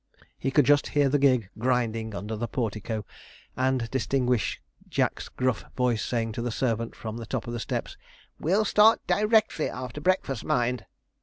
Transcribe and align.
He 0.39 0.49
could 0.49 0.65
just 0.65 0.87
hear 0.97 1.09
the 1.09 1.19
gig 1.19 1.51
grinding 1.59 2.15
under 2.15 2.35
the 2.35 2.47
portico, 2.47 3.05
and 3.55 3.87
distinguish 3.91 4.59
Jack's 4.89 5.29
gruff 5.29 5.63
voice 5.75 6.03
saying 6.03 6.31
to 6.31 6.41
the 6.41 6.49
servant 6.49 6.95
from 6.95 7.17
the 7.17 7.27
top 7.27 7.45
of 7.45 7.53
the 7.53 7.59
steps, 7.59 7.97
'We'll 8.39 8.65
start 8.65 9.05
directly 9.05 9.69
after 9.69 10.01
breakfast, 10.01 10.43
mind.' 10.43 10.87